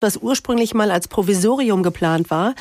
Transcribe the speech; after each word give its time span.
das 0.00 0.16
ursprünglich 0.16 0.74
mal 0.74 0.90
als 0.90 1.08
Provisorium 1.08 1.82
geplant 1.82 2.30
war, 2.30 2.54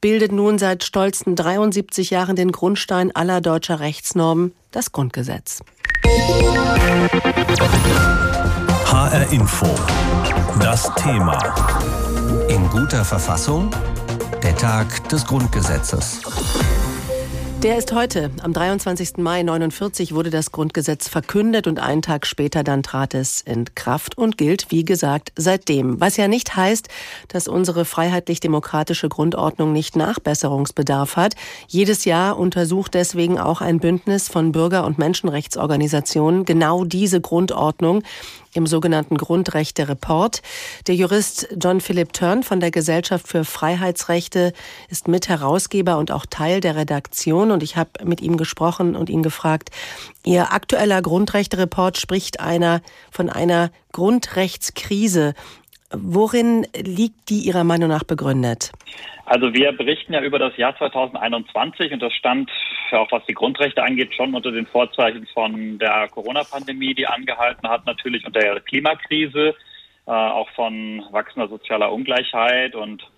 bildet 0.00 0.32
nun 0.32 0.58
seit 0.58 0.84
stolzen 0.84 1.36
73 1.36 2.10
Jahren 2.10 2.36
den 2.36 2.52
Grundstein 2.52 3.14
aller 3.14 3.40
deutscher 3.40 3.80
Rechtsnormen, 3.80 4.52
das 4.72 4.92
Grundgesetz. 4.92 5.60
HR 8.86 9.32
Info. 9.32 9.66
Das 10.60 10.92
Thema. 10.96 11.38
In 12.48 12.68
guter 12.68 13.04
Verfassung? 13.04 13.70
Der 14.42 14.56
Tag 14.56 15.08
des 15.08 15.24
Grundgesetzes. 15.24 16.20
Der 17.62 17.76
ist 17.76 17.92
heute. 17.92 18.30
Am 18.42 18.54
23. 18.54 19.18
Mai 19.18 19.42
49 19.42 20.14
wurde 20.14 20.30
das 20.30 20.50
Grundgesetz 20.50 21.08
verkündet 21.10 21.66
und 21.66 21.78
einen 21.78 22.00
Tag 22.00 22.26
später 22.26 22.64
dann 22.64 22.82
trat 22.82 23.12
es 23.12 23.42
in 23.42 23.66
Kraft 23.74 24.16
und 24.16 24.38
gilt, 24.38 24.70
wie 24.70 24.82
gesagt, 24.82 25.30
seitdem. 25.36 26.00
Was 26.00 26.16
ja 26.16 26.26
nicht 26.26 26.56
heißt, 26.56 26.88
dass 27.28 27.48
unsere 27.48 27.84
freiheitlich-demokratische 27.84 29.10
Grundordnung 29.10 29.74
nicht 29.74 29.94
Nachbesserungsbedarf 29.94 31.16
hat. 31.16 31.34
Jedes 31.68 32.06
Jahr 32.06 32.38
untersucht 32.38 32.94
deswegen 32.94 33.38
auch 33.38 33.60
ein 33.60 33.78
Bündnis 33.78 34.28
von 34.28 34.52
Bürger- 34.52 34.86
und 34.86 34.96
Menschenrechtsorganisationen 34.96 36.46
genau 36.46 36.84
diese 36.86 37.20
Grundordnung 37.20 38.04
im 38.54 38.66
sogenannten 38.66 39.16
Grundrechte-Report. 39.16 40.42
Der 40.86 40.94
Jurist 40.94 41.48
John 41.60 41.80
Philip 41.80 42.12
Turn 42.12 42.42
von 42.42 42.60
der 42.60 42.70
Gesellschaft 42.70 43.28
für 43.28 43.44
Freiheitsrechte 43.44 44.52
ist 44.88 45.08
Mitherausgeber 45.08 45.98
und 45.98 46.10
auch 46.10 46.26
Teil 46.26 46.60
der 46.60 46.76
Redaktion. 46.76 47.50
Und 47.50 47.62
ich 47.62 47.76
habe 47.76 47.90
mit 48.04 48.20
ihm 48.20 48.36
gesprochen 48.36 48.96
und 48.96 49.10
ihn 49.10 49.22
gefragt, 49.22 49.70
Ihr 50.24 50.52
aktueller 50.52 51.00
Grundrechte-Report 51.00 51.96
spricht 51.96 52.40
einer 52.40 52.82
von 53.10 53.30
einer 53.30 53.70
Grundrechtskrise. 53.92 55.34
Worin 55.92 56.66
liegt 56.76 57.30
die 57.30 57.40
Ihrer 57.40 57.64
Meinung 57.64 57.88
nach 57.88 58.04
begründet? 58.04 58.72
Also 59.26 59.52
wir 59.54 59.72
berichten 59.72 60.12
ja 60.12 60.22
über 60.22 60.38
das 60.38 60.56
Jahr 60.56 60.76
2021 60.76 61.92
und 61.92 62.00
das 62.00 62.12
stand 62.14 62.50
auch 62.92 63.10
was 63.12 63.24
die 63.26 63.34
Grundrechte 63.34 63.82
angeht 63.82 64.14
schon 64.14 64.34
unter 64.34 64.50
den 64.50 64.66
Vorzeichen 64.66 65.26
von 65.32 65.78
der 65.78 66.08
Corona-Pandemie, 66.08 66.94
die 66.94 67.06
angehalten 67.06 67.68
hat, 67.68 67.86
natürlich 67.86 68.26
unter 68.26 68.40
der 68.40 68.60
Klimakrise, 68.60 69.54
äh, 70.06 70.10
auch 70.10 70.48
von 70.50 71.04
wachsender 71.10 71.48
sozialer 71.48 71.92
Ungleichheit 71.92 72.74
und 72.74 73.08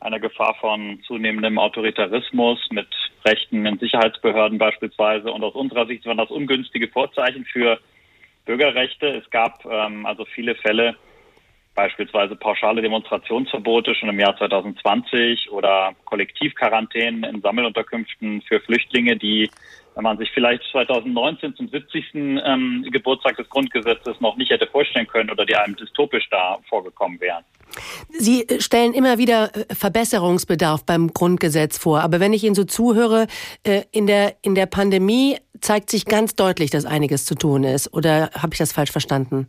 einer 0.00 0.18
Gefahr 0.18 0.54
von 0.60 1.00
zunehmendem 1.06 1.58
Autoritarismus 1.58 2.58
mit 2.70 2.88
Rechten 3.26 3.66
in 3.66 3.78
Sicherheitsbehörden 3.78 4.58
beispielsweise. 4.58 5.30
Und 5.30 5.44
aus 5.44 5.54
unserer 5.54 5.86
Sicht 5.86 6.06
waren 6.06 6.16
das 6.16 6.30
ungünstige 6.30 6.88
Vorzeichen 6.88 7.44
für 7.44 7.78
Bürgerrechte. 8.46 9.08
Es 9.08 9.28
gab 9.30 9.64
ähm, 9.66 10.06
also 10.06 10.24
viele 10.24 10.54
Fälle, 10.54 10.96
beispielsweise 11.80 12.36
pauschale 12.36 12.82
Demonstrationsverbote 12.82 13.94
schon 13.94 14.10
im 14.10 14.20
Jahr 14.20 14.36
2020 14.36 15.50
oder 15.50 15.92
Kollektivquarantänen 16.04 17.24
in 17.24 17.40
Sammelunterkünften 17.40 18.42
für 18.42 18.60
Flüchtlinge, 18.60 19.16
die 19.16 19.50
wenn 19.96 20.04
man 20.04 20.18
sich 20.18 20.30
vielleicht 20.32 20.62
2019 20.70 21.56
zum 21.56 21.68
70. 21.68 22.14
Ähm, 22.14 22.86
Geburtstag 22.92 23.36
des 23.36 23.48
Grundgesetzes 23.48 24.20
noch 24.20 24.36
nicht 24.36 24.50
hätte 24.50 24.66
vorstellen 24.66 25.06
können 25.06 25.30
oder 25.30 25.44
die 25.44 25.56
einem 25.56 25.74
dystopisch 25.74 26.28
da 26.30 26.58
vorgekommen 26.68 27.20
wären. 27.20 27.44
Sie 28.10 28.46
stellen 28.60 28.92
immer 28.92 29.18
wieder 29.18 29.50
äh, 29.54 29.74
Verbesserungsbedarf 29.74 30.86
beim 30.86 31.12
Grundgesetz 31.12 31.76
vor. 31.76 32.02
Aber 32.02 32.20
wenn 32.20 32.32
ich 32.32 32.44
Ihnen 32.44 32.54
so 32.54 32.64
zuhöre, 32.64 33.26
äh, 33.64 33.82
in 33.90 34.06
der, 34.06 34.36
in 34.42 34.54
der 34.54 34.66
Pandemie 34.66 35.38
zeigt 35.60 35.90
sich 35.90 36.04
ganz 36.04 36.36
deutlich, 36.36 36.70
dass 36.70 36.84
einiges 36.84 37.24
zu 37.24 37.34
tun 37.34 37.64
ist. 37.64 37.92
Oder 37.92 38.30
habe 38.34 38.52
ich 38.52 38.58
das 38.58 38.72
falsch 38.72 38.92
verstanden? 38.92 39.48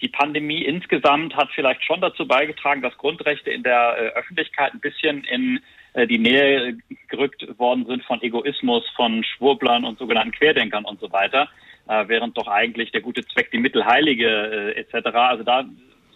Die 0.00 0.08
Pandemie 0.08 0.62
insgesamt 0.62 1.34
hat 1.36 1.48
vielleicht 1.54 1.84
schon 1.84 2.00
dazu 2.00 2.26
beigetragen, 2.26 2.82
dass 2.82 2.96
Grundrechte 2.98 3.50
in 3.50 3.62
der 3.62 3.96
äh, 3.98 4.18
Öffentlichkeit 4.18 4.74
ein 4.74 4.80
bisschen 4.80 5.24
in 5.24 5.60
äh, 5.94 6.06
die 6.06 6.18
Nähe 6.18 6.78
gerückt 7.08 7.46
worden 7.58 7.86
sind 7.86 8.04
von 8.04 8.22
Egoismus, 8.22 8.84
von 8.94 9.24
Schwurblern 9.24 9.84
und 9.84 9.98
sogenannten 9.98 10.32
Querdenkern 10.32 10.84
und 10.84 11.00
so 11.00 11.10
weiter, 11.12 11.48
äh, 11.88 12.04
während 12.08 12.36
doch 12.36 12.48
eigentlich 12.48 12.92
der 12.92 13.00
gute 13.00 13.26
Zweck 13.26 13.50
die 13.50 13.58
Mittelheilige 13.58 14.28
äh, 14.74 14.80
etc. 14.80 15.06
Also 15.14 15.44
da 15.44 15.64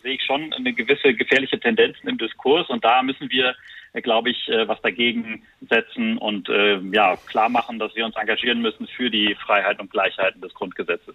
sehe 0.03 0.15
ich 0.15 0.23
schon 0.23 0.53
eine 0.53 0.73
gewisse 0.73 1.15
gefährliche 1.15 1.59
Tendenz 1.61 1.97
im 2.05 2.19
Diskurs 2.19 2.69
und 2.69 2.85
da 2.85 3.03
müssen 3.03 3.31
wir 3.31 3.55
äh, 3.93 4.03
glaube 4.03 4.31
ich, 4.31 4.49
äh, 4.49 4.69
was 4.69 4.81
dagegen 4.83 5.43
setzen 5.69 6.17
und 6.17 6.49
äh, 6.49 6.79
ja, 6.93 7.17
klar 7.27 7.49
machen, 7.49 7.81
dass 7.81 7.95
wir 7.97 8.07
uns 8.07 8.15
engagieren 8.15 8.63
müssen 8.63 8.87
für 8.87 9.11
die 9.11 9.37
Freiheit 9.45 9.81
und 9.81 9.91
Gleichheiten 9.91 10.41
des 10.41 10.55
Grundgesetzes. 10.55 11.15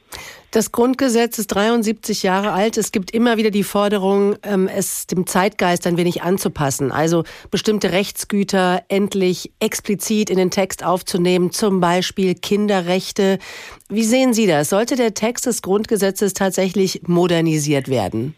Das 0.52 0.74
Grundgesetz 0.74 1.40
ist 1.40 1.48
73 1.48 2.24
Jahre 2.24 2.52
alt. 2.52 2.78
Es 2.78 2.92
gibt 2.92 3.12
immer 3.12 3.38
wieder 3.38 3.50
die 3.50 3.64
Forderung, 3.64 4.36
ähm, 4.44 4.68
es 4.68 5.08
dem 5.08 5.26
Zeitgeist 5.26 5.88
ein 5.88 5.96
wenig 5.96 6.22
anzupassen. 6.24 6.92
Also 6.92 7.24
bestimmte 7.50 7.94
Rechtsgüter 7.94 8.84
endlich 8.90 9.52
explizit 9.62 10.30
in 10.30 10.38
den 10.38 10.52
Text 10.52 10.84
aufzunehmen, 10.84 11.52
zum 11.52 11.80
Beispiel 11.80 12.36
Kinderrechte. 12.36 13.40
Wie 13.88 14.04
sehen 14.04 14.34
Sie 14.34 14.48
das? 14.48 14.70
Sollte 14.70 14.98
der 14.98 15.14
Text 15.14 15.46
des 15.46 15.62
Grundgesetzes 15.62 16.34
tatsächlich 16.34 17.04
modernisiert 17.08 17.88
werden? 17.88 18.36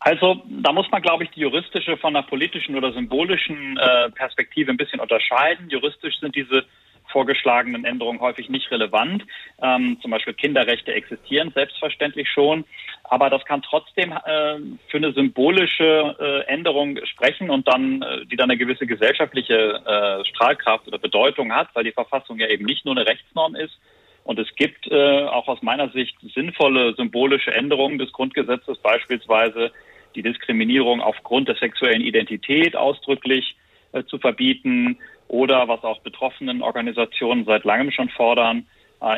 Also 0.00 0.42
da 0.48 0.72
muss 0.72 0.90
man, 0.90 1.02
glaube 1.02 1.24
ich, 1.24 1.30
die 1.30 1.40
juristische 1.40 1.98
von 1.98 2.14
der 2.14 2.22
politischen 2.22 2.74
oder 2.74 2.92
symbolischen 2.92 3.76
äh, 3.76 4.10
Perspektive 4.10 4.70
ein 4.70 4.78
bisschen 4.78 4.98
unterscheiden. 4.98 5.68
Juristisch 5.68 6.18
sind 6.20 6.34
diese 6.34 6.64
vorgeschlagenen 7.12 7.84
Änderungen 7.84 8.20
häufig 8.20 8.48
nicht 8.48 8.70
relevant. 8.70 9.26
Ähm, 9.60 9.98
zum 10.00 10.10
Beispiel 10.10 10.32
Kinderrechte 10.32 10.94
existieren 10.94 11.50
selbstverständlich 11.54 12.28
schon, 12.30 12.64
aber 13.04 13.28
das 13.28 13.44
kann 13.44 13.62
trotzdem 13.62 14.12
äh, 14.12 14.58
für 14.88 14.96
eine 14.96 15.12
symbolische 15.12 16.16
äh, 16.18 16.52
Änderung 16.52 16.98
sprechen 17.04 17.50
und 17.50 17.68
dann, 17.68 18.00
äh, 18.00 18.24
die 18.26 18.36
dann 18.36 18.50
eine 18.50 18.58
gewisse 18.58 18.86
gesellschaftliche 18.86 19.54
äh, 19.54 20.24
Strahlkraft 20.24 20.86
oder 20.86 20.98
Bedeutung 20.98 21.52
hat, 21.52 21.68
weil 21.74 21.84
die 21.84 21.92
Verfassung 21.92 22.38
ja 22.38 22.46
eben 22.46 22.64
nicht 22.64 22.84
nur 22.84 22.96
eine 22.96 23.06
Rechtsnorm 23.06 23.54
ist, 23.54 23.76
und 24.22 24.38
es 24.38 24.54
gibt 24.54 24.86
äh, 24.90 25.24
auch 25.24 25.48
aus 25.48 25.62
meiner 25.62 25.88
Sicht 25.88 26.14
sinnvolle 26.34 26.94
symbolische 26.94 27.52
Änderungen 27.52 27.98
des 27.98 28.12
Grundgesetzes, 28.12 28.78
beispielsweise 28.78 29.72
die 30.14 30.22
Diskriminierung 30.22 31.00
aufgrund 31.00 31.48
der 31.48 31.56
sexuellen 31.56 32.02
Identität 32.02 32.76
ausdrücklich 32.76 33.56
äh, 33.92 34.04
zu 34.04 34.18
verbieten 34.18 34.98
oder 35.28 35.68
was 35.68 35.84
auch 35.84 36.00
betroffenen 36.00 36.62
Organisationen 36.62 37.44
seit 37.44 37.64
langem 37.64 37.90
schon 37.90 38.08
fordern, 38.08 38.66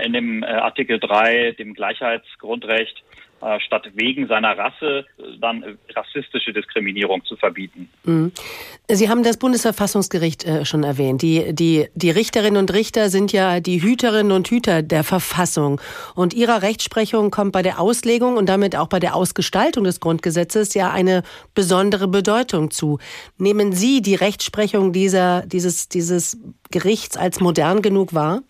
in 0.05 0.13
dem 0.13 0.43
äh, 0.43 0.47
Artikel 0.47 0.99
3, 1.01 1.53
dem 1.59 1.75
Gleichheitsgrundrecht, 1.75 3.03
äh, 3.43 3.59
statt 3.59 3.91
wegen 3.95 4.29
seiner 4.29 4.57
Rasse 4.57 5.05
äh, 5.19 5.23
dann 5.41 5.65
äh, 5.65 5.75
rassistische 5.97 6.53
Diskriminierung 6.53 7.25
zu 7.25 7.35
verbieten. 7.37 7.91
Mhm. 8.05 8.31
Sie 8.89 9.09
haben 9.09 9.25
das 9.25 9.37
Bundesverfassungsgericht 9.37 10.47
schon 10.65 10.85
erwähnt. 10.85 11.23
Die, 11.23 11.53
die, 11.53 11.89
die 11.95 12.11
Richterinnen 12.11 12.57
und 12.57 12.73
Richter 12.73 13.11
sind 13.11 13.33
ja 13.33 13.59
die 13.59 13.83
Hüterinnen 13.83 14.31
und 14.31 14.49
Hüter 14.49 14.83
der 14.83 15.03
Verfassung. 15.03 15.81
Und 16.15 16.35
ihrer 16.35 16.63
Rechtsprechung 16.63 17.31
kommt 17.31 17.53
bei 17.53 17.63
der 17.63 17.81
Auslegung 17.81 18.37
und 18.37 18.49
damit 18.49 18.77
auch 18.77 18.89
bei 18.89 19.01
der 19.01 19.17
Ausgestaltung 19.17 19.85
des 19.85 19.99
Grundgesetzes 19.99 20.75
ja 20.75 20.91
eine 20.91 21.23
besondere 21.55 22.07
Bedeutung 22.07 22.71
zu. 22.71 22.99
Nehmen 23.39 23.73
Sie 23.73 24.03
die 24.03 24.15
Rechtsprechung 24.15 24.93
dieser, 24.93 25.47
dieses, 25.47 25.89
dieses 25.89 26.39
Gerichts 26.71 27.17
als 27.17 27.41
modern 27.41 27.83
genug 27.83 28.15
wahr? 28.15 28.43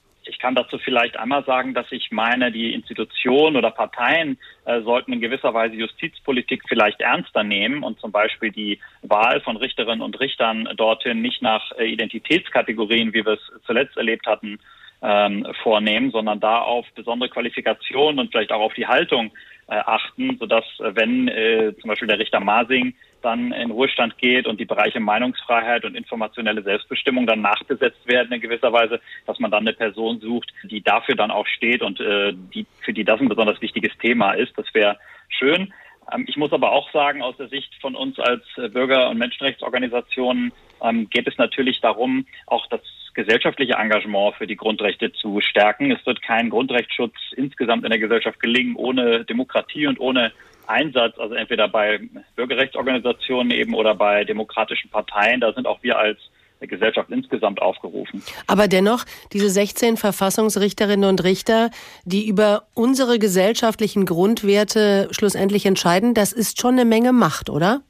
Ich 0.43 0.45
kann 0.45 0.57
dazu 0.57 0.77
vielleicht 0.79 1.17
einmal 1.21 1.45
sagen, 1.45 1.73
dass 1.73 1.87
ich 1.93 2.11
meine, 2.11 2.51
die 2.51 2.75
Institutionen 2.75 3.57
oder 3.57 3.71
Parteien 3.71 4.39
äh, 4.65 4.81
sollten 4.81 5.13
in 5.13 5.21
gewisser 5.21 5.55
Weise 5.55 5.77
Justizpolitik 5.77 6.65
vielleicht 6.67 7.01
ernster 7.01 7.45
nehmen 7.45 7.85
und 7.85 8.01
zum 8.01 8.11
Beispiel 8.11 8.51
die 8.51 8.81
Wahl 9.03 9.41
von 9.43 9.57
Richterinnen 9.57 10.03
und 10.03 10.19
Richtern 10.19 10.69
dorthin 10.77 11.23
nicht 11.23 11.43
nach 11.43 11.71
äh, 11.79 11.85
Identitätskategorien, 11.85 13.15
wie 13.15 13.25
wir 13.25 13.35
es 13.35 13.53
zuletzt 13.65 13.97
erlebt 13.97 14.27
hatten, 14.27 14.59
ähm, 15.01 15.47
vornehmen, 15.63 16.11
sondern 16.11 16.41
da 16.41 16.59
auf 16.59 16.87
besondere 16.97 17.31
Qualifikationen 17.31 18.19
und 18.19 18.33
vielleicht 18.33 18.51
auch 18.51 18.63
auf 18.63 18.75
die 18.75 18.89
Haltung 18.89 19.31
achten, 19.79 20.37
sodass 20.39 20.65
äh, 20.81 20.95
wenn 20.95 21.29
äh, 21.29 21.75
zum 21.81 21.89
Beispiel 21.89 22.09
der 22.09 22.19
Richter 22.19 22.41
Masing 22.41 22.95
dann 23.23 23.53
in 23.53 23.71
Ruhestand 23.71 24.19
geht 24.19 24.47
und 24.47 24.59
die 24.59 24.65
Bereiche 24.65 25.01
Meinungsfreiheit 25.01 25.85
und 25.85 25.95
informationelle 25.95 26.63
Selbstbestimmung 26.63 27.27
dann 27.27 27.41
nachbesetzt 27.41 28.07
werden 28.07 28.33
in 28.33 28.41
gewisser 28.41 28.73
Weise, 28.73 29.01
dass 29.27 29.39
man 29.39 29.51
dann 29.51 29.67
eine 29.67 29.73
Person 29.73 30.21
sucht, 30.21 30.53
die 30.65 30.83
dafür 30.83 31.15
dann 31.15 31.31
auch 31.31 31.47
steht 31.47 31.83
und 31.83 32.01
äh, 32.01 32.33
die, 32.33 32.67
für 32.81 32.93
die 32.93 33.05
das 33.05 33.21
ein 33.21 33.29
besonders 33.29 33.61
wichtiges 33.61 33.97
Thema 33.99 34.33
ist. 34.33 34.53
Das 34.57 34.67
wäre 34.75 34.99
schön. 35.29 35.73
Ähm, 36.13 36.25
ich 36.29 36.37
muss 36.37 36.53
aber 36.53 36.73
auch 36.73 36.91
sagen, 36.93 37.23
aus 37.23 37.37
der 37.37 37.49
Sicht 37.49 37.75
von 37.81 37.95
uns 37.95 38.19
als 38.19 38.43
äh, 38.57 38.69
Bürger- 38.69 39.09
und 39.11 39.19
Menschenrechtsorganisationen 39.19 40.53
ähm, 40.83 41.09
geht 41.11 41.29
es 41.29 41.39
natürlich 41.39 41.81
darum, 41.81 42.27
auch 42.47 42.67
das 42.69 42.81
gesellschaftliche 43.15 43.75
Engagement 43.75 44.35
für 44.37 44.47
die 44.47 44.57
Grundrechte 44.57 45.13
zu 45.13 45.41
stärken. 45.41 45.91
Es 45.91 46.05
wird 46.07 46.23
kein 46.23 46.51
Grundrechtsschutz 46.51 47.15
insgesamt 47.37 47.85
in 47.85 47.91
der 47.91 47.99
Gesellschaft 47.99 48.41
gelingen 48.41 48.77
ohne 48.77 49.25
Demokratie 49.25 49.87
und 49.87 50.01
ohne 50.01 50.33
Einsatz, 50.67 51.19
also 51.19 51.35
entweder 51.35 51.69
bei 51.69 52.01
Bürgerrechtsorganisationen 52.37 53.51
eben 53.51 53.75
oder 53.75 53.95
bei 53.95 54.25
demokratischen 54.25 54.91
Parteien. 54.91 55.41
Da 55.41 55.53
sind 55.53 55.67
auch 55.67 55.83
wir 55.83 55.99
als 55.99 56.19
Gesellschaft 56.67 57.11
insgesamt 57.11 57.61
aufgerufen. 57.61 58.23
Aber 58.47 58.69
dennoch, 58.69 59.05
diese 59.33 59.51
16 59.51 59.97
Verfassungsrichterinnen 59.97 61.09
und 61.09 61.25
Richter, 61.25 61.71
die 62.05 62.29
über 62.29 62.69
unsere 62.75 63.19
gesellschaftlichen 63.19 64.07
Grundwerte 64.07 65.09
schlussendlich 65.11 65.67
entscheiden, 65.67 66.15
das 66.15 66.33
ist 66.33 66.61
schon 66.61 66.75
eine 66.75 66.85
Menge 66.85 67.13
Macht, 67.13 67.51
oder? 67.51 67.83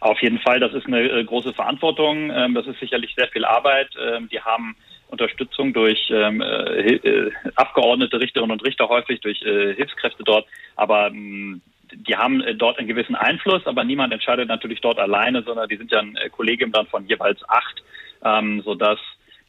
Auf 0.00 0.20
jeden 0.22 0.38
Fall, 0.38 0.60
das 0.60 0.72
ist 0.74 0.86
eine 0.86 1.00
äh, 1.00 1.24
große 1.24 1.52
Verantwortung. 1.52 2.30
Ähm, 2.30 2.54
das 2.54 2.66
ist 2.66 2.80
sicherlich 2.80 3.14
sehr 3.16 3.28
viel 3.28 3.44
Arbeit. 3.44 3.88
Ähm, 4.00 4.28
die 4.30 4.40
haben 4.40 4.76
Unterstützung 5.08 5.72
durch 5.72 6.08
ähm, 6.10 6.40
äh, 6.40 6.94
äh, 6.94 7.32
Abgeordnete, 7.56 8.20
Richterinnen 8.20 8.52
und 8.52 8.64
Richter 8.64 8.88
häufig, 8.88 9.20
durch 9.20 9.38
Hilfskräfte 9.38 10.22
dort. 10.22 10.46
Aber 10.76 11.10
die 11.10 12.16
haben 12.16 12.42
dort 12.56 12.78
einen 12.78 12.86
gewissen 12.86 13.16
Einfluss, 13.16 13.66
aber 13.66 13.82
niemand 13.82 14.12
entscheidet 14.12 14.48
natürlich 14.48 14.80
dort 14.80 14.98
alleine, 14.98 15.42
sondern 15.42 15.68
die 15.68 15.76
sind 15.76 15.90
ja 15.90 15.98
ein 15.98 16.16
Kollegium 16.30 16.70
dann 16.70 16.86
von 16.86 17.06
jeweils 17.06 17.40
acht, 17.48 17.82
sodass 18.64 19.00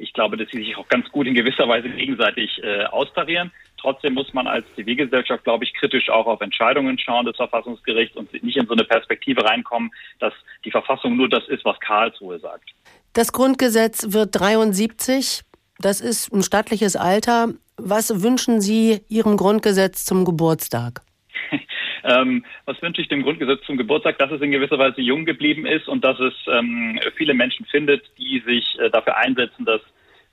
ich 0.01 0.13
glaube, 0.13 0.35
dass 0.35 0.49
sie 0.49 0.57
sich 0.57 0.75
auch 0.77 0.87
ganz 0.87 1.09
gut 1.11 1.27
in 1.27 1.35
gewisser 1.35 1.67
Weise 1.67 1.89
gegenseitig 1.89 2.61
äh, 2.63 2.85
austarieren. 2.85 3.51
Trotzdem 3.81 4.13
muss 4.13 4.31
man 4.33 4.45
als 4.45 4.65
Zivilgesellschaft, 4.75 5.43
glaube 5.43 5.63
ich, 5.63 5.73
kritisch 5.73 6.09
auch 6.09 6.27
auf 6.27 6.39
Entscheidungen 6.41 6.99
schauen 6.99 7.25
des 7.25 7.35
Verfassungsgerichts 7.35 8.15
und 8.15 8.31
nicht 8.43 8.57
in 8.57 8.67
so 8.67 8.73
eine 8.73 8.83
Perspektive 8.83 9.43
reinkommen, 9.43 9.89
dass 10.19 10.33
die 10.63 10.71
Verfassung 10.71 11.17
nur 11.17 11.27
das 11.27 11.47
ist, 11.47 11.65
was 11.65 11.79
Karlsruhe 11.79 12.37
sagt. 12.39 12.69
Das 13.13 13.33
Grundgesetz 13.33 14.13
wird 14.13 14.39
73. 14.39 15.41
Das 15.79 15.99
ist 15.99 16.31
ein 16.31 16.43
stattliches 16.43 16.95
Alter. 16.95 17.49
Was 17.77 18.21
wünschen 18.21 18.61
Sie 18.61 19.01
Ihrem 19.09 19.35
Grundgesetz 19.35 20.05
zum 20.05 20.25
Geburtstag? 20.25 21.01
ähm, 22.03 22.45
was 22.65 22.79
wünsche 22.83 23.01
ich 23.01 23.07
dem 23.07 23.23
Grundgesetz 23.23 23.65
zum 23.65 23.77
Geburtstag? 23.77 24.19
Dass 24.19 24.31
es 24.31 24.41
in 24.41 24.51
gewisser 24.51 24.77
Weise 24.77 25.01
jung 25.01 25.25
geblieben 25.25 25.65
ist 25.65 25.87
und 25.87 26.05
dass 26.05 26.19
es 26.19 26.33
ähm, 26.47 26.99
viele 27.15 27.33
Menschen 27.33 27.65
findet, 27.65 28.03
die 28.19 28.43
sich 28.45 28.77
äh, 28.79 28.91
dafür 28.91 29.17
einsetzen, 29.17 29.65
dass 29.65 29.81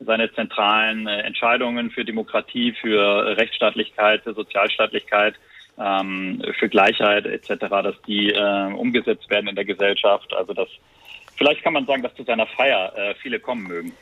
seine 0.00 0.32
zentralen 0.32 1.06
äh, 1.06 1.20
Entscheidungen 1.20 1.90
für 1.90 2.04
Demokratie, 2.04 2.72
für 2.80 3.36
Rechtsstaatlichkeit, 3.36 4.22
für 4.22 4.34
Sozialstaatlichkeit, 4.34 5.34
ähm, 5.78 6.42
für 6.58 6.68
Gleichheit 6.68 7.26
etc., 7.26 7.66
dass 7.68 8.00
die 8.06 8.30
äh, 8.32 8.72
umgesetzt 8.72 9.28
werden 9.30 9.48
in 9.48 9.56
der 9.56 9.64
Gesellschaft. 9.64 10.32
Also 10.34 10.54
dass 10.54 10.68
vielleicht 11.36 11.62
kann 11.62 11.72
man 11.72 11.86
sagen, 11.86 12.02
dass 12.02 12.14
zu 12.14 12.24
seiner 12.24 12.46
Feier 12.46 12.92
äh, 12.96 13.14
viele 13.16 13.40
kommen 13.40 13.66
mögen. 13.66 13.92